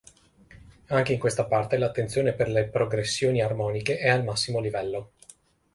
[0.87, 5.11] Anche in questa parte l'attenzione per le progressioni armoniche è al massimo livello.